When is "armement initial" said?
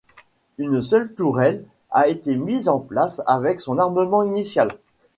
3.77-4.79